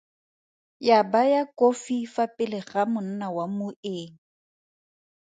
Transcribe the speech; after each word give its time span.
Ya 0.87 0.99
baya 1.11 1.41
kofi 1.59 1.97
fa 2.13 2.25
pele 2.35 2.59
ga 2.69 2.83
monna 2.93 3.27
wa 3.35 3.45
moeng. 3.57 4.11